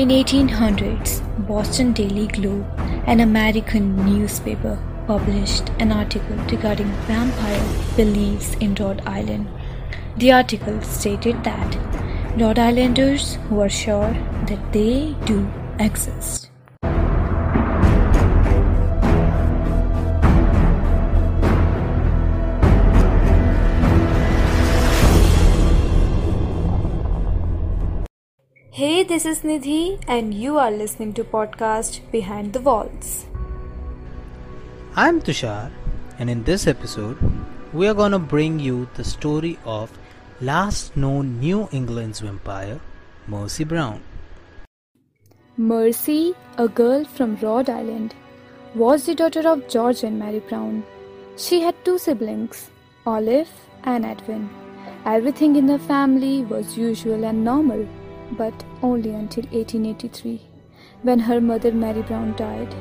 [0.00, 2.64] In 1800s, Boston Daily Globe,
[3.06, 7.62] an American newspaper, published an article regarding vampire
[7.96, 9.46] beliefs in Rhode Island.
[10.16, 11.76] The article stated that
[12.38, 14.14] Rhode Islanders were sure
[14.46, 15.46] that they do
[15.78, 16.49] exist.
[28.80, 33.26] Hey, this is Nidhi, and you are listening to podcast Behind the Walls.
[34.96, 35.70] I'm Tushar,
[36.18, 37.18] and in this episode,
[37.74, 39.92] we are gonna bring you the story of
[40.40, 42.80] last known New England's vampire,
[43.26, 44.00] Mercy Brown.
[45.58, 48.14] Mercy, a girl from Rhode Island,
[48.74, 50.82] was the daughter of George and Mary Brown.
[51.36, 52.70] She had two siblings,
[53.04, 54.48] Olive and Edwin.
[55.04, 57.86] Everything in the family was usual and normal
[58.32, 60.40] but only until 1883
[61.02, 62.72] when her mother Mary Brown died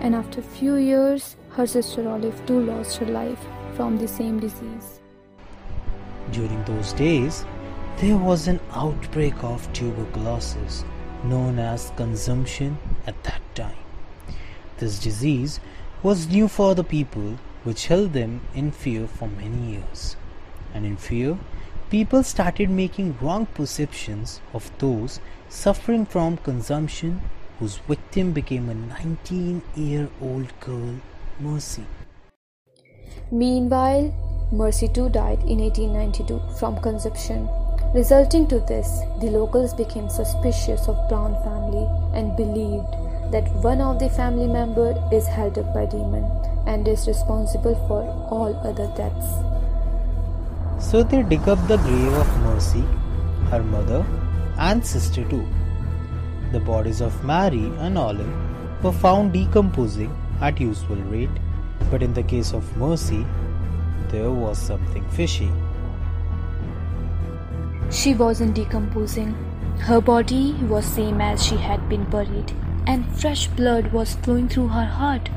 [0.00, 4.40] and after a few years her sister Olive too lost her life from the same
[4.40, 5.00] disease.
[6.30, 7.44] During those days,
[7.98, 10.84] there was an outbreak of tuberculosis
[11.24, 13.76] known as consumption at that time.
[14.78, 15.60] This disease
[16.02, 20.16] was new for the people which held them in fear for many years.
[20.74, 21.38] And in fear,
[21.92, 27.20] people started making wrong perceptions of those suffering from consumption
[27.58, 30.94] whose victim became a 19 year old girl,
[31.38, 31.84] Mercy.
[33.30, 34.08] Meanwhile,
[34.50, 37.46] Mercy too died in 1892 from consumption.
[37.94, 38.88] Resulting to this,
[39.20, 41.86] the locals became suspicious of Brown family
[42.18, 42.88] and believed
[43.32, 46.24] that one of the family member is held up by demon
[46.66, 49.61] and is responsible for all other deaths.
[50.90, 52.84] So they dig up the grave of Mercy,
[53.50, 54.04] her mother,
[54.58, 55.46] and sister too.
[56.52, 61.38] The bodies of Mary and Olive were found decomposing at usual rate,
[61.90, 63.24] but in the case of Mercy,
[64.10, 65.50] there was something fishy.
[67.90, 69.32] She wasn't decomposing.
[69.78, 72.52] Her body was same as she had been buried,
[72.86, 75.30] and fresh blood was flowing through her heart.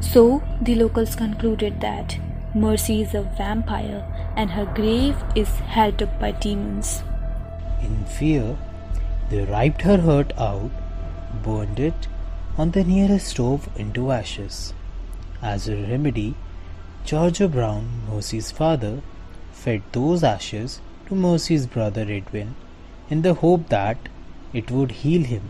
[0.00, 2.18] So the locals concluded that
[2.54, 4.04] Mercy is a vampire
[4.36, 7.02] and her grave is held up by demons.
[7.82, 8.56] In fear,
[9.28, 10.70] they ripped her heart out,
[11.42, 12.08] burned it
[12.58, 14.74] on the nearest stove into ashes.
[15.42, 16.34] As a remedy,
[17.04, 19.00] George Brown, Mercy's father,
[19.52, 22.54] fed those ashes to Mercy's brother Edwin
[23.08, 23.98] in the hope that
[24.52, 25.42] it would heal him.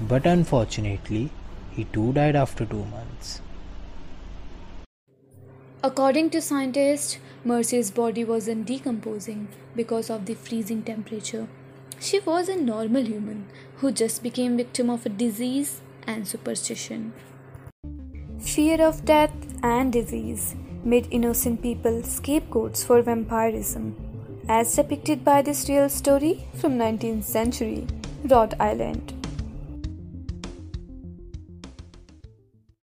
[0.00, 1.30] But unfortunately,
[1.72, 3.40] he too died after two months.
[5.84, 9.46] According to scientists, Mercy's body wasn't decomposing
[9.76, 11.46] because of the freezing temperature.
[12.00, 13.46] She was a normal human
[13.76, 17.12] who just became victim of a disease and superstition.
[18.40, 23.94] Fear of death and disease made innocent people scapegoats for vampirism,
[24.48, 27.86] as depicted by this real story from 19th century
[28.24, 29.17] Rhode Island.